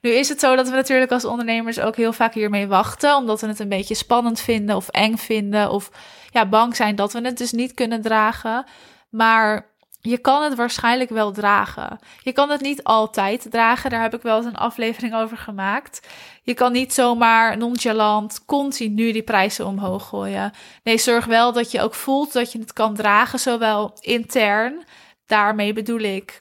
Nu 0.00 0.10
is 0.10 0.28
het 0.28 0.40
zo 0.40 0.56
dat 0.56 0.68
we 0.68 0.74
natuurlijk 0.74 1.12
als 1.12 1.24
ondernemers 1.24 1.80
ook 1.80 1.96
heel 1.96 2.12
vaak 2.12 2.34
hiermee 2.34 2.66
wachten, 2.66 3.16
omdat 3.16 3.40
we 3.40 3.46
het 3.46 3.58
een 3.58 3.68
beetje 3.68 3.94
spannend 3.94 4.40
vinden 4.40 4.76
of 4.76 4.88
eng 4.88 5.16
vinden 5.16 5.70
of 5.70 5.90
ja, 6.30 6.48
bang 6.48 6.76
zijn 6.76 6.96
dat 6.96 7.12
we 7.12 7.20
het 7.20 7.38
dus 7.38 7.52
niet 7.52 7.74
kunnen 7.74 8.02
dragen. 8.02 8.64
Maar 9.10 9.74
je 10.00 10.18
kan 10.18 10.42
het 10.42 10.54
waarschijnlijk 10.54 11.10
wel 11.10 11.32
dragen. 11.32 11.98
Je 12.22 12.32
kan 12.32 12.50
het 12.50 12.60
niet 12.60 12.84
altijd 12.84 13.46
dragen. 13.50 13.90
Daar 13.90 14.02
heb 14.02 14.14
ik 14.14 14.22
wel 14.22 14.36
eens 14.36 14.46
een 14.46 14.56
aflevering 14.56 15.14
over 15.14 15.36
gemaakt. 15.36 16.08
Je 16.42 16.54
kan 16.54 16.72
niet 16.72 16.94
zomaar 16.94 17.56
nonchalant 17.56 18.44
continu 18.44 19.12
die 19.12 19.22
prijzen 19.22 19.66
omhoog 19.66 20.08
gooien. 20.08 20.52
Nee, 20.82 20.98
zorg 20.98 21.24
wel 21.24 21.52
dat 21.52 21.70
je 21.70 21.80
ook 21.80 21.94
voelt 21.94 22.32
dat 22.32 22.52
je 22.52 22.58
het 22.58 22.72
kan 22.72 22.94
dragen, 22.94 23.38
zowel 23.38 23.96
intern. 24.00 24.84
Daarmee 25.26 25.72
bedoel 25.72 26.00
ik 26.00 26.40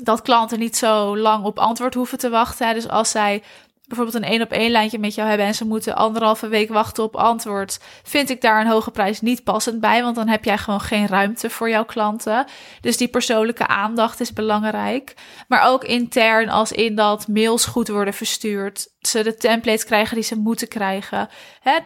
dat 0.00 0.22
klanten 0.22 0.58
niet 0.58 0.76
zo 0.76 1.16
lang 1.16 1.44
op 1.44 1.58
antwoord 1.58 1.94
hoeven 1.94 2.18
te 2.18 2.30
wachten. 2.30 2.74
Dus 2.74 2.88
als 2.88 3.10
zij 3.10 3.42
bijvoorbeeld 3.86 4.24
een 4.24 4.30
één 4.30 4.42
op 4.42 4.50
één 4.50 4.70
lijntje 4.70 4.98
met 4.98 5.14
jou 5.14 5.28
hebben 5.28 5.46
en 5.46 5.54
ze 5.54 5.66
moeten 5.66 5.96
anderhalve 5.96 6.48
week 6.48 6.68
wachten 6.68 7.04
op 7.04 7.16
antwoord, 7.16 7.78
vind 8.02 8.30
ik 8.30 8.40
daar 8.40 8.60
een 8.60 8.70
hoge 8.70 8.90
prijs 8.90 9.20
niet 9.20 9.44
passend 9.44 9.80
bij, 9.80 10.02
want 10.02 10.16
dan 10.16 10.28
heb 10.28 10.44
jij 10.44 10.58
gewoon 10.58 10.80
geen 10.80 11.06
ruimte 11.06 11.50
voor 11.50 11.70
jouw 11.70 11.84
klanten. 11.84 12.46
Dus 12.80 12.96
die 12.96 13.08
persoonlijke 13.08 13.66
aandacht 13.66 14.20
is 14.20 14.32
belangrijk. 14.32 15.14
Maar 15.48 15.68
ook 15.68 15.84
intern, 15.84 16.48
als 16.48 16.72
in 16.72 16.94
dat 16.94 17.28
mails 17.28 17.64
goed 17.64 17.88
worden 17.88 18.14
verstuurd, 18.14 18.88
ze 19.00 19.22
de 19.22 19.34
templates 19.34 19.84
krijgen 19.84 20.14
die 20.14 20.24
ze 20.24 20.36
moeten 20.36 20.68
krijgen. 20.68 21.28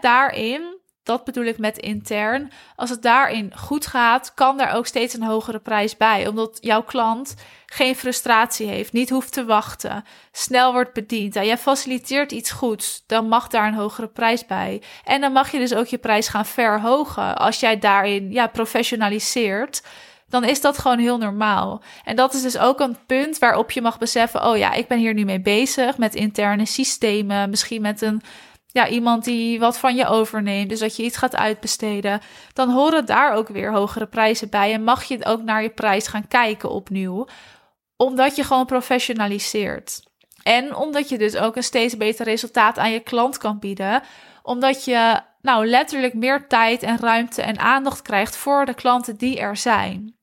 Daarin 0.01 0.79
dat 1.07 1.25
bedoel 1.25 1.45
ik 1.45 1.59
met 1.59 1.79
intern. 1.79 2.51
Als 2.77 2.91
het 2.91 3.03
daarin 3.03 3.53
goed 3.57 3.87
gaat, 3.87 4.35
kan 4.35 4.57
daar 4.57 4.75
ook 4.75 4.87
steeds 4.87 5.15
een 5.15 5.23
hogere 5.23 5.59
prijs 5.59 5.97
bij. 5.97 6.27
Omdat 6.27 6.59
jouw 6.61 6.83
klant 6.83 7.35
geen 7.67 7.97
frustratie 7.97 8.67
heeft, 8.67 8.93
niet 8.93 9.11
hoeft 9.11 9.33
te 9.33 9.45
wachten, 9.45 10.05
snel 10.33 10.73
wordt 10.73 10.93
bediend. 10.93 11.37
En 11.37 11.47
jij 11.47 11.59
faciliteert 11.59 12.33
iets 12.33 12.51
goeds, 12.51 13.05
dan 13.07 13.29
mag 13.29 13.49
daar 13.49 13.67
een 13.67 13.75
hogere 13.75 14.09
prijs 14.09 14.47
bij. 14.47 14.83
En 15.05 15.21
dan 15.21 15.33
mag 15.33 15.51
je 15.51 15.59
dus 15.59 15.75
ook 15.75 15.87
je 15.87 15.99
prijs 15.99 16.29
gaan 16.29 16.47
verhogen. 16.47 17.37
Als 17.37 17.61
jij 17.61 17.79
daarin 17.79 18.33
ja, 18.33 18.47
professionaliseert, 18.47 19.83
dan 20.29 20.45
is 20.45 20.61
dat 20.61 20.79
gewoon 20.79 20.99
heel 20.99 21.19
normaal. 21.19 21.83
En 22.05 22.17
dat 22.17 22.35
is 22.35 22.43
dus 22.43 22.59
ook 22.59 22.81
een 22.81 22.97
punt 23.07 23.39
waarop 23.39 23.71
je 23.71 23.83
mag 23.83 23.99
beseffen: 23.99 24.47
oh 24.49 24.57
ja, 24.57 24.73
ik 24.73 24.89
ben 24.89 24.99
hier 24.99 25.15
nu 25.15 25.25
mee 25.25 25.41
bezig 25.41 25.99
met 25.99 26.15
interne 26.15 26.67
systemen, 26.67 27.51
misschien 27.51 27.83
met 27.83 28.03
een 28.03 28.23
ja, 28.77 28.89
iemand 28.89 29.25
die 29.25 29.59
wat 29.59 29.79
van 29.79 29.97
je 29.97 30.07
overneemt, 30.07 30.69
dus 30.69 30.79
dat 30.79 30.97
je 30.97 31.03
iets 31.03 31.17
gaat 31.17 31.37
uitbesteden, 31.37 32.21
dan 32.53 32.71
horen 32.71 33.07
daar 33.07 33.33
ook 33.33 33.49
weer 33.49 33.73
hogere 33.73 34.07
prijzen 34.07 34.51
bij 34.51 34.73
en 34.73 34.85
mag 34.85 35.05
je 35.05 35.25
ook 35.25 35.43
naar 35.43 35.63
je 35.63 35.71
prijs 35.71 36.07
gaan 36.07 36.29
kijken 36.29 36.71
opnieuw, 36.71 37.27
omdat 37.97 38.37
je 38.37 38.45
gewoon 38.45 38.67
professionaliseert. 38.67 40.03
En 40.43 40.75
omdat 40.75 41.09
je 41.09 41.19
dus 41.19 41.37
ook 41.37 41.57
een 41.57 41.63
steeds 41.63 41.97
beter 41.97 42.25
resultaat 42.25 42.79
aan 42.79 42.91
je 42.91 43.01
klant 43.01 43.39
kan 43.39 43.59
bieden, 43.59 44.03
omdat 44.43 44.85
je 44.85 45.21
nou 45.41 45.67
letterlijk 45.67 46.15
meer 46.15 46.47
tijd 46.49 46.83
en 46.83 46.99
ruimte 46.99 47.43
en 47.43 47.59
aandacht 47.59 48.03
krijgt 48.03 48.37
voor 48.37 48.65
de 48.65 48.75
klanten 48.75 49.17
die 49.17 49.39
er 49.39 49.57
zijn. 49.57 50.16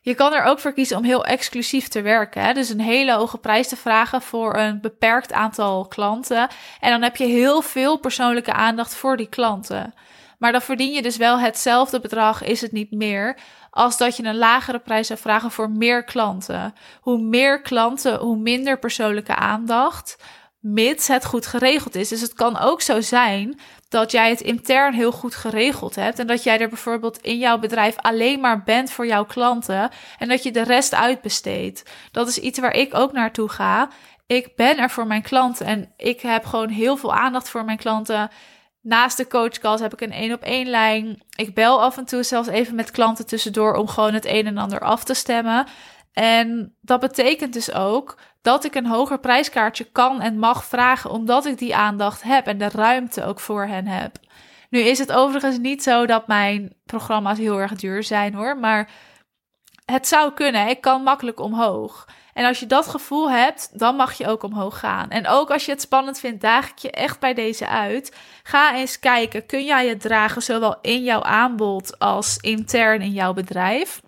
Je 0.00 0.14
kan 0.14 0.32
er 0.32 0.44
ook 0.44 0.58
voor 0.58 0.72
kiezen 0.72 0.96
om 0.96 1.04
heel 1.04 1.24
exclusief 1.24 1.88
te 1.88 2.02
werken. 2.02 2.42
Hè? 2.42 2.52
Dus 2.52 2.68
een 2.68 2.80
hele 2.80 3.12
hoge 3.12 3.38
prijs 3.38 3.68
te 3.68 3.76
vragen 3.76 4.22
voor 4.22 4.56
een 4.56 4.80
beperkt 4.80 5.32
aantal 5.32 5.86
klanten. 5.86 6.48
En 6.80 6.90
dan 6.90 7.02
heb 7.02 7.16
je 7.16 7.26
heel 7.26 7.62
veel 7.62 7.98
persoonlijke 7.98 8.52
aandacht 8.52 8.94
voor 8.94 9.16
die 9.16 9.28
klanten. 9.28 9.94
Maar 10.38 10.52
dan 10.52 10.62
verdien 10.62 10.92
je 10.92 11.02
dus 11.02 11.16
wel 11.16 11.40
hetzelfde 11.40 12.00
bedrag, 12.00 12.42
is 12.42 12.60
het 12.60 12.72
niet 12.72 12.90
meer, 12.90 13.36
als 13.70 13.96
dat 13.96 14.16
je 14.16 14.24
een 14.24 14.36
lagere 14.36 14.78
prijs 14.78 15.06
zou 15.06 15.18
vragen 15.18 15.50
voor 15.50 15.70
meer 15.70 16.04
klanten. 16.04 16.74
Hoe 17.00 17.18
meer 17.18 17.60
klanten, 17.60 18.18
hoe 18.18 18.36
minder 18.36 18.78
persoonlijke 18.78 19.34
aandacht, 19.34 20.16
mits 20.60 21.08
het 21.08 21.24
goed 21.24 21.46
geregeld 21.46 21.94
is. 21.94 22.08
Dus 22.08 22.20
het 22.20 22.34
kan 22.34 22.58
ook 22.58 22.82
zo 22.82 23.00
zijn 23.00 23.60
dat 23.88 24.10
jij 24.10 24.30
het 24.30 24.40
intern 24.40 24.94
heel 24.94 25.12
goed 25.12 25.34
geregeld 25.34 25.94
hebt 25.94 26.18
en 26.18 26.26
dat 26.26 26.42
jij 26.42 26.60
er 26.60 26.68
bijvoorbeeld 26.68 27.18
in 27.18 27.38
jouw 27.38 27.58
bedrijf 27.58 27.96
alleen 27.96 28.40
maar 28.40 28.62
bent 28.62 28.90
voor 28.90 29.06
jouw 29.06 29.24
klanten 29.24 29.90
en 30.18 30.28
dat 30.28 30.42
je 30.42 30.50
de 30.50 30.62
rest 30.62 30.94
uitbesteedt. 30.94 31.82
Dat 32.10 32.28
is 32.28 32.38
iets 32.38 32.58
waar 32.58 32.74
ik 32.74 32.94
ook 32.94 33.12
naartoe 33.12 33.48
ga. 33.48 33.88
Ik 34.26 34.56
ben 34.56 34.78
er 34.78 34.90
voor 34.90 35.06
mijn 35.06 35.22
klanten 35.22 35.66
en 35.66 35.92
ik 35.96 36.20
heb 36.20 36.44
gewoon 36.44 36.68
heel 36.68 36.96
veel 36.96 37.14
aandacht 37.14 37.48
voor 37.48 37.64
mijn 37.64 37.78
klanten. 37.78 38.30
Naast 38.80 39.16
de 39.16 39.26
coachcalls 39.26 39.80
heb 39.80 39.92
ik 39.92 40.00
een 40.00 40.12
één 40.12 40.32
op 40.32 40.42
één 40.42 40.66
lijn. 40.66 41.22
Ik 41.36 41.54
bel 41.54 41.82
af 41.82 41.96
en 41.96 42.04
toe 42.04 42.22
zelfs 42.22 42.48
even 42.48 42.74
met 42.74 42.90
klanten 42.90 43.26
tussendoor 43.26 43.74
om 43.74 43.88
gewoon 43.88 44.14
het 44.14 44.26
een 44.26 44.46
en 44.46 44.58
ander 44.58 44.80
af 44.80 45.04
te 45.04 45.14
stemmen. 45.14 45.66
En 46.12 46.76
dat 46.80 47.00
betekent 47.00 47.52
dus 47.52 47.72
ook 47.72 48.18
dat 48.42 48.64
ik 48.64 48.74
een 48.74 48.86
hoger 48.86 49.18
prijskaartje 49.18 49.84
kan 49.84 50.20
en 50.20 50.38
mag 50.38 50.64
vragen, 50.64 51.10
omdat 51.10 51.46
ik 51.46 51.58
die 51.58 51.76
aandacht 51.76 52.22
heb 52.22 52.46
en 52.46 52.58
de 52.58 52.68
ruimte 52.68 53.24
ook 53.24 53.40
voor 53.40 53.66
hen 53.66 53.86
heb. 53.86 54.16
Nu 54.70 54.78
is 54.78 54.98
het 54.98 55.12
overigens 55.12 55.58
niet 55.58 55.82
zo 55.82 56.06
dat 56.06 56.26
mijn 56.26 56.74
programma's 56.86 57.38
heel 57.38 57.60
erg 57.60 57.74
duur 57.74 58.02
zijn 58.02 58.34
hoor, 58.34 58.58
maar 58.58 58.90
het 59.84 60.08
zou 60.08 60.32
kunnen. 60.32 60.68
Ik 60.68 60.80
kan 60.80 61.02
makkelijk 61.02 61.40
omhoog. 61.40 62.06
En 62.32 62.44
als 62.44 62.60
je 62.60 62.66
dat 62.66 62.86
gevoel 62.86 63.30
hebt, 63.30 63.78
dan 63.78 63.96
mag 63.96 64.12
je 64.12 64.26
ook 64.26 64.42
omhoog 64.42 64.78
gaan. 64.78 65.10
En 65.10 65.28
ook 65.28 65.50
als 65.50 65.64
je 65.64 65.70
het 65.70 65.80
spannend 65.80 66.18
vindt, 66.18 66.40
daag 66.40 66.70
ik 66.70 66.78
je 66.78 66.90
echt 66.90 67.20
bij 67.20 67.34
deze 67.34 67.66
uit. 67.66 68.16
Ga 68.42 68.74
eens 68.74 68.98
kijken, 68.98 69.46
kun 69.46 69.64
jij 69.64 69.88
het 69.88 70.00
dragen 70.00 70.42
zowel 70.42 70.76
in 70.82 71.02
jouw 71.02 71.22
aanbod 71.22 71.98
als 71.98 72.36
intern 72.36 73.00
in 73.00 73.12
jouw 73.12 73.32
bedrijf? 73.32 74.00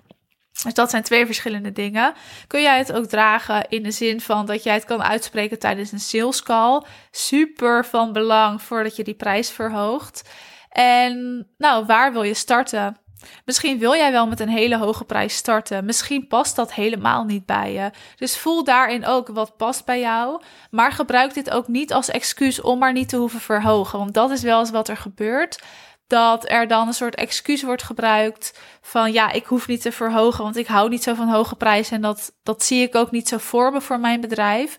Dus 0.62 0.74
dat 0.74 0.90
zijn 0.90 1.02
twee 1.02 1.26
verschillende 1.26 1.72
dingen. 1.72 2.12
Kun 2.46 2.62
jij 2.62 2.78
het 2.78 2.92
ook 2.92 3.06
dragen 3.06 3.68
in 3.68 3.82
de 3.82 3.90
zin 3.90 4.20
van 4.20 4.46
dat 4.46 4.62
jij 4.62 4.74
het 4.74 4.84
kan 4.84 5.02
uitspreken 5.02 5.58
tijdens 5.58 5.92
een 5.92 6.00
sales 6.00 6.42
call? 6.42 6.82
Super 7.10 7.84
van 7.84 8.12
belang 8.12 8.62
voordat 8.62 8.96
je 8.96 9.04
die 9.04 9.14
prijs 9.14 9.50
verhoogt. 9.50 10.28
En 10.70 11.46
nou, 11.58 11.86
waar 11.86 12.12
wil 12.12 12.22
je 12.22 12.34
starten? 12.34 12.96
Misschien 13.44 13.78
wil 13.78 13.94
jij 13.94 14.12
wel 14.12 14.26
met 14.26 14.40
een 14.40 14.48
hele 14.48 14.76
hoge 14.78 15.04
prijs 15.04 15.36
starten. 15.36 15.84
Misschien 15.84 16.26
past 16.26 16.56
dat 16.56 16.72
helemaal 16.72 17.24
niet 17.24 17.46
bij 17.46 17.72
je. 17.72 17.90
Dus 18.16 18.38
voel 18.38 18.64
daarin 18.64 19.06
ook 19.06 19.28
wat 19.28 19.56
past 19.56 19.84
bij 19.84 20.00
jou. 20.00 20.42
Maar 20.70 20.92
gebruik 20.92 21.34
dit 21.34 21.50
ook 21.50 21.68
niet 21.68 21.92
als 21.92 22.10
excuus 22.10 22.60
om 22.60 22.78
maar 22.78 22.92
niet 22.92 23.08
te 23.08 23.16
hoeven 23.16 23.40
verhogen. 23.40 23.98
Want 23.98 24.14
dat 24.14 24.30
is 24.30 24.42
wel 24.42 24.60
eens 24.60 24.70
wat 24.70 24.88
er 24.88 24.96
gebeurt 24.96 25.62
dat 26.10 26.50
er 26.50 26.68
dan 26.68 26.86
een 26.86 26.94
soort 26.94 27.14
excuus 27.14 27.62
wordt 27.62 27.82
gebruikt 27.82 28.60
van 28.80 29.12
ja, 29.12 29.32
ik 29.32 29.46
hoef 29.46 29.66
niet 29.66 29.82
te 29.82 29.92
verhogen, 29.92 30.44
want 30.44 30.56
ik 30.56 30.66
hou 30.66 30.88
niet 30.88 31.02
zo 31.02 31.14
van 31.14 31.28
hoge 31.28 31.56
prijzen 31.56 31.96
en 31.96 32.02
dat, 32.02 32.32
dat 32.42 32.62
zie 32.62 32.82
ik 32.82 32.94
ook 32.94 33.10
niet 33.10 33.28
zo 33.28 33.38
voor 33.38 33.72
me 33.72 33.80
voor 33.80 34.00
mijn 34.00 34.20
bedrijf. 34.20 34.78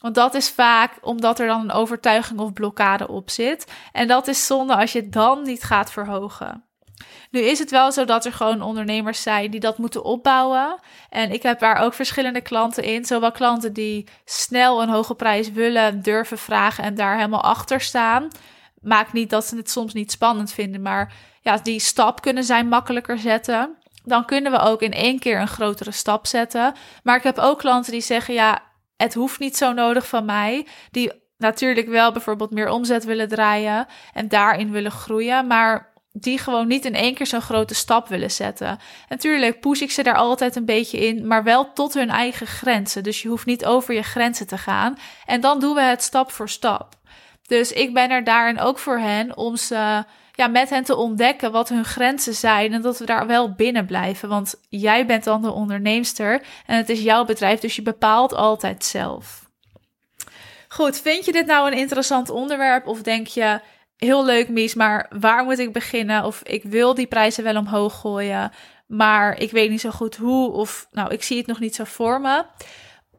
Want 0.00 0.14
dat 0.14 0.34
is 0.34 0.50
vaak 0.50 0.92
omdat 1.00 1.38
er 1.38 1.46
dan 1.46 1.60
een 1.60 1.72
overtuiging 1.72 2.40
of 2.40 2.52
blokkade 2.52 3.08
op 3.08 3.30
zit. 3.30 3.72
En 3.92 4.08
dat 4.08 4.28
is 4.28 4.46
zonde 4.46 4.76
als 4.76 4.92
je 4.92 5.08
dan 5.08 5.42
niet 5.42 5.62
gaat 5.62 5.92
verhogen. 5.92 6.64
Nu 7.30 7.40
is 7.40 7.58
het 7.58 7.70
wel 7.70 7.92
zo 7.92 8.04
dat 8.04 8.24
er 8.24 8.32
gewoon 8.32 8.62
ondernemers 8.62 9.22
zijn 9.22 9.50
die 9.50 9.60
dat 9.60 9.78
moeten 9.78 10.04
opbouwen. 10.04 10.80
En 11.10 11.32
ik 11.32 11.42
heb 11.42 11.58
daar 11.58 11.76
ook 11.76 11.94
verschillende 11.94 12.40
klanten 12.40 12.84
in. 12.84 13.04
Zowel 13.04 13.32
klanten 13.32 13.72
die 13.72 14.08
snel 14.24 14.82
een 14.82 14.88
hoge 14.88 15.14
prijs 15.14 15.50
willen, 15.50 16.02
durven 16.02 16.38
vragen 16.38 16.84
en 16.84 16.94
daar 16.94 17.16
helemaal 17.16 17.42
achter 17.42 17.80
staan 17.80 18.28
maakt 18.82 19.12
niet 19.12 19.30
dat 19.30 19.46
ze 19.46 19.56
het 19.56 19.70
soms 19.70 19.92
niet 19.92 20.12
spannend 20.12 20.52
vinden, 20.52 20.82
maar 20.82 21.14
ja, 21.40 21.56
die 21.56 21.80
stap 21.80 22.20
kunnen 22.20 22.44
zij 22.44 22.64
makkelijker 22.64 23.18
zetten. 23.18 23.76
Dan 24.04 24.24
kunnen 24.24 24.52
we 24.52 24.58
ook 24.58 24.82
in 24.82 24.92
één 24.92 25.18
keer 25.18 25.40
een 25.40 25.48
grotere 25.48 25.90
stap 25.90 26.26
zetten. 26.26 26.74
Maar 27.02 27.16
ik 27.16 27.22
heb 27.22 27.38
ook 27.38 27.58
klanten 27.58 27.92
die 27.92 28.00
zeggen: 28.00 28.34
ja, 28.34 28.62
het 28.96 29.14
hoeft 29.14 29.38
niet 29.38 29.56
zo 29.56 29.72
nodig 29.72 30.06
van 30.08 30.24
mij. 30.24 30.66
Die 30.90 31.12
natuurlijk 31.36 31.88
wel 31.88 32.12
bijvoorbeeld 32.12 32.50
meer 32.50 32.68
omzet 32.68 33.04
willen 33.04 33.28
draaien 33.28 33.86
en 34.12 34.28
daarin 34.28 34.70
willen 34.70 34.90
groeien, 34.90 35.46
maar 35.46 35.92
die 36.12 36.38
gewoon 36.38 36.66
niet 36.66 36.84
in 36.84 36.94
één 36.94 37.14
keer 37.14 37.26
zo'n 37.26 37.40
grote 37.40 37.74
stap 37.74 38.08
willen 38.08 38.30
zetten. 38.30 38.78
Natuurlijk 39.08 39.60
push 39.60 39.80
ik 39.80 39.90
ze 39.90 40.02
daar 40.02 40.16
altijd 40.16 40.56
een 40.56 40.64
beetje 40.64 40.98
in, 40.98 41.26
maar 41.26 41.44
wel 41.44 41.72
tot 41.72 41.94
hun 41.94 42.10
eigen 42.10 42.46
grenzen. 42.46 43.02
Dus 43.02 43.22
je 43.22 43.28
hoeft 43.28 43.46
niet 43.46 43.64
over 43.64 43.94
je 43.94 44.02
grenzen 44.02 44.46
te 44.46 44.58
gaan. 44.58 44.98
En 45.24 45.40
dan 45.40 45.60
doen 45.60 45.74
we 45.74 45.80
het 45.80 46.02
stap 46.02 46.32
voor 46.32 46.48
stap. 46.48 46.94
Dus 47.46 47.72
ik 47.72 47.94
ben 47.94 48.10
er 48.10 48.24
daarin 48.24 48.60
ook 48.60 48.78
voor 48.78 48.98
hen 48.98 49.36
om 49.36 49.56
ze 49.56 50.04
ja, 50.32 50.46
met 50.46 50.70
hen 50.70 50.84
te 50.84 50.96
ontdekken 50.96 51.52
wat 51.52 51.68
hun 51.68 51.84
grenzen 51.84 52.34
zijn 52.34 52.72
en 52.72 52.82
dat 52.82 52.98
we 52.98 53.04
daar 53.04 53.26
wel 53.26 53.52
binnen 53.52 53.86
blijven. 53.86 54.28
Want 54.28 54.54
jij 54.68 55.06
bent 55.06 55.24
dan 55.24 55.42
de 55.42 55.52
onderneemster 55.52 56.42
en 56.66 56.76
het 56.76 56.88
is 56.88 57.02
jouw 57.02 57.24
bedrijf, 57.24 57.60
dus 57.60 57.76
je 57.76 57.82
bepaalt 57.82 58.34
altijd 58.34 58.84
zelf. 58.84 59.50
Goed, 60.68 61.00
vind 61.00 61.24
je 61.24 61.32
dit 61.32 61.46
nou 61.46 61.66
een 61.66 61.78
interessant 61.78 62.30
onderwerp 62.30 62.86
of 62.86 63.02
denk 63.02 63.26
je 63.26 63.60
heel 63.96 64.24
leuk 64.24 64.48
Mies, 64.48 64.74
maar 64.74 65.10
waar 65.18 65.44
moet 65.44 65.58
ik 65.58 65.72
beginnen? 65.72 66.24
Of 66.24 66.42
ik 66.42 66.62
wil 66.62 66.94
die 66.94 67.06
prijzen 67.06 67.44
wel 67.44 67.56
omhoog 67.56 68.00
gooien, 68.00 68.52
maar 68.86 69.38
ik 69.38 69.50
weet 69.50 69.70
niet 69.70 69.80
zo 69.80 69.90
goed 69.90 70.16
hoe 70.16 70.52
of 70.52 70.88
nou, 70.90 71.12
ik 71.12 71.22
zie 71.22 71.36
het 71.36 71.46
nog 71.46 71.60
niet 71.60 71.74
zo 71.74 71.84
voor 71.84 72.20
me 72.20 72.44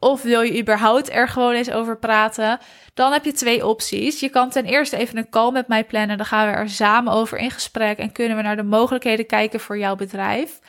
of 0.03 0.21
wil 0.21 0.41
je 0.41 0.59
überhaupt 0.59 1.11
er 1.11 1.27
gewoon 1.27 1.53
eens 1.53 1.71
over 1.71 1.97
praten, 1.97 2.59
dan 2.93 3.11
heb 3.11 3.25
je 3.25 3.31
twee 3.31 3.67
opties. 3.67 4.19
Je 4.19 4.29
kan 4.29 4.49
ten 4.49 4.65
eerste 4.65 4.97
even 4.97 5.17
een 5.17 5.29
call 5.29 5.51
met 5.51 5.67
mij 5.67 5.83
plannen, 5.83 6.17
dan 6.17 6.25
gaan 6.25 6.47
we 6.47 6.53
er 6.53 6.69
samen 6.69 7.13
over 7.13 7.37
in 7.37 7.51
gesprek 7.51 7.97
en 7.97 8.11
kunnen 8.11 8.37
we 8.37 8.43
naar 8.43 8.55
de 8.55 8.63
mogelijkheden 8.63 9.25
kijken 9.25 9.59
voor 9.59 9.77
jouw 9.77 9.95
bedrijf. 9.95 10.59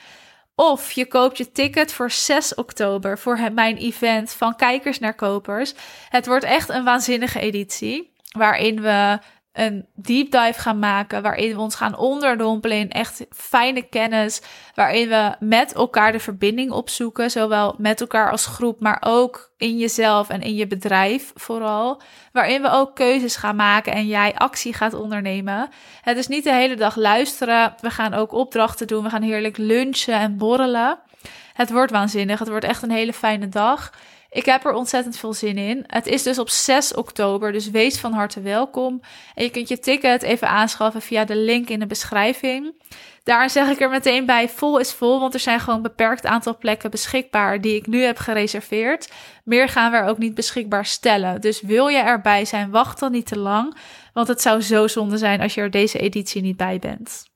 Of 0.55 0.93
je 0.93 1.07
koopt 1.07 1.39
je 1.39 1.53
ticket 1.53 1.93
voor 1.93 2.11
6 2.11 2.55
oktober 2.55 3.19
voor 3.19 3.53
mijn 3.53 3.77
event 3.77 4.33
van 4.33 4.57
kijkers 4.57 4.99
naar 4.99 5.15
kopers. 5.15 5.75
Het 6.09 6.27
wordt 6.27 6.45
echt 6.45 6.69
een 6.69 6.85
waanzinnige 6.85 7.41
editie, 7.41 8.13
waarin 8.39 8.81
we 8.81 9.19
een 9.55 9.87
deep 9.95 10.31
dive 10.31 10.61
gaan 10.61 10.79
maken. 10.79 11.23
Waarin 11.23 11.55
we 11.55 11.61
ons 11.61 11.75
gaan 11.75 11.97
onderdompelen 11.97 12.79
in 12.79 12.91
echt 12.91 13.27
fijne 13.31 13.83
kennis. 13.83 14.43
Waarin 14.75 15.09
we 15.09 15.35
met 15.39 15.75
elkaar 15.75 16.13
de 16.13 16.21
verbinding 16.21 16.71
opzoeken. 16.71 17.31
Zowel 17.31 17.75
met 17.79 18.01
elkaar 18.01 18.31
als 18.31 18.47
groep, 18.47 18.81
maar 18.81 19.03
ook 19.07 19.53
in 19.57 19.79
jezelf 19.79 20.29
en 20.29 20.41
in 20.41 20.55
je 20.55 20.67
bedrijf 20.67 21.33
vooral. 21.35 22.01
Waarin 22.33 22.63
we 22.63 22.71
ook 22.71 22.95
keuzes 22.95 23.37
gaan 23.37 23.57
maken 23.57 23.93
en 23.93 24.07
jij 24.07 24.35
actie 24.35 24.75
gaat 24.75 24.95
ondernemen. 24.95 25.69
Het 26.01 26.17
is 26.17 26.27
niet 26.27 26.45
de 26.45 26.55
hele 26.55 26.77
dag 26.77 26.97
luisteren. 26.97 27.75
We 27.81 27.91
gaan 27.91 28.15
ook 28.15 28.33
opdrachten 28.33 28.87
doen. 28.87 29.03
We 29.03 29.11
gaan 29.11 29.23
heerlijk 29.23 29.57
lunchen 29.57 30.15
en 30.15 30.37
borrelen. 30.37 30.99
Het 31.53 31.71
wordt 31.71 31.93
waanzinnig. 31.93 32.39
Het 32.39 32.49
wordt 32.49 32.65
echt 32.65 32.83
een 32.83 32.91
hele 32.91 33.13
fijne 33.13 33.49
dag. 33.49 33.93
Ik 34.35 34.45
heb 34.45 34.65
er 34.65 34.73
ontzettend 34.73 35.17
veel 35.17 35.33
zin 35.33 35.59
in. 35.59 35.85
Het 35.87 36.07
is 36.07 36.23
dus 36.23 36.39
op 36.39 36.49
6 36.49 36.95
oktober, 36.95 37.53
dus 37.53 37.71
wees 37.71 37.99
van 37.99 38.13
harte 38.13 38.41
welkom. 38.41 39.01
En 39.35 39.45
je 39.45 39.51
kunt 39.51 39.69
je 39.69 39.79
ticket 39.79 40.23
even 40.23 40.49
aanschaffen 40.49 41.03
via 41.03 41.25
de 41.25 41.37
link 41.37 41.69
in 41.69 41.79
de 41.79 41.87
beschrijving. 41.87 42.73
Daar 43.23 43.51
zeg 43.51 43.69
ik 43.69 43.81
er 43.81 43.91
meteen 43.91 44.27
bij, 44.27 44.49
vol 44.49 44.79
is 44.79 44.93
vol, 44.93 45.21
want 45.21 45.35
er 45.35 45.41
zijn 45.41 45.61
gewoon 45.61 45.77
een 45.77 45.83
beperkt 45.83 46.27
aantal 46.27 46.59
plekken 46.59 46.91
beschikbaar 46.91 47.61
die 47.61 47.75
ik 47.75 47.87
nu 47.87 48.03
heb 48.03 48.19
gereserveerd. 48.19 49.13
Meer 49.45 49.69
gaan 49.69 49.91
we 49.91 49.97
er 49.97 50.07
ook 50.07 50.19
niet 50.19 50.35
beschikbaar 50.35 50.87
stellen. 50.87 51.41
Dus 51.41 51.61
wil 51.61 51.87
je 51.87 51.99
erbij 51.99 52.45
zijn, 52.45 52.71
wacht 52.71 52.99
dan 52.99 53.13
niet 53.13 53.27
te 53.27 53.39
lang, 53.39 53.77
want 54.13 54.29
het 54.29 54.41
zou 54.41 54.61
zo 54.61 54.87
zonde 54.87 55.19
zijn 55.19 55.41
als 55.41 55.55
je 55.55 55.61
er 55.61 55.71
deze 55.71 55.99
editie 55.99 56.43
niet 56.43 56.57
bij 56.57 56.79
bent. 56.79 57.33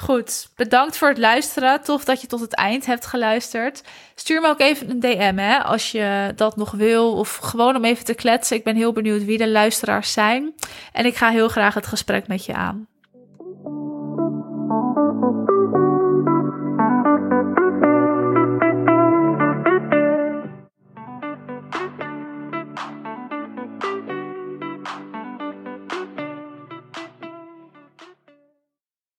Goed, 0.00 0.48
bedankt 0.56 0.96
voor 0.96 1.08
het 1.08 1.18
luisteren. 1.18 1.82
Tof 1.82 2.04
dat 2.04 2.20
je 2.20 2.26
tot 2.26 2.40
het 2.40 2.54
eind 2.54 2.86
hebt 2.86 3.06
geluisterd. 3.06 3.82
Stuur 4.14 4.40
me 4.40 4.48
ook 4.48 4.60
even 4.60 4.90
een 4.90 5.00
DM 5.00 5.36
hè, 5.36 5.58
als 5.58 5.92
je 5.92 6.32
dat 6.36 6.56
nog 6.56 6.70
wil. 6.70 7.12
Of 7.12 7.36
gewoon 7.36 7.76
om 7.76 7.84
even 7.84 8.04
te 8.04 8.14
kletsen. 8.14 8.56
Ik 8.56 8.64
ben 8.64 8.76
heel 8.76 8.92
benieuwd 8.92 9.24
wie 9.24 9.38
de 9.38 9.48
luisteraars 9.48 10.12
zijn. 10.12 10.54
En 10.92 11.06
ik 11.06 11.16
ga 11.16 11.30
heel 11.30 11.48
graag 11.48 11.74
het 11.74 11.86
gesprek 11.86 12.28
met 12.28 12.44
je 12.44 12.54
aan. 12.54 12.86